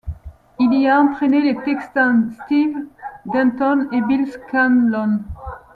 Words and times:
Il 0.59 0.73
y 0.81 0.87
a 0.87 0.99
entrainé 0.99 1.41
les 1.41 1.55
Texans 1.61 2.31
Steve 2.45 2.75
Denton 3.27 3.87
et 3.91 4.01
Bill 4.01 4.25
Scanlon. 4.31 5.19